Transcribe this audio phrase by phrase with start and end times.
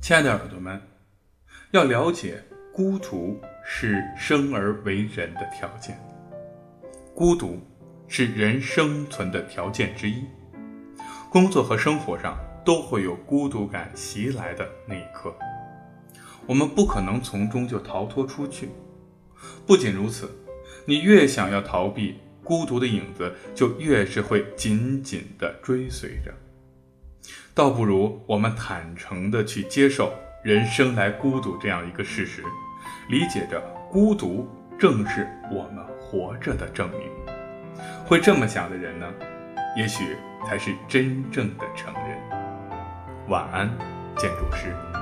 [0.00, 0.80] 亲爱的耳朵们，
[1.72, 2.42] 要了解
[2.72, 5.96] 孤独是生而为人的条件，
[7.14, 7.60] 孤独
[8.08, 10.24] 是人生存的条件之一。
[11.30, 15.36] 工作和生活上都会有孤独感袭来的那一刻，
[16.46, 18.70] 我们不可能从中就逃脱出去。
[19.66, 20.30] 不仅如此，
[20.86, 26.32] 你越想要逃避，孤独的影子就越是会紧紧地追随着。
[27.54, 32.42] 倒不如我们坦诚地去接受人生来孤独这样一个事实，
[33.08, 37.00] 理解着孤独正是我们活着的证明。
[38.06, 39.06] 会这么想的人呢，
[39.76, 42.18] 也许才是真正的成人。
[43.28, 43.70] 晚安，
[44.16, 44.99] 建筑师。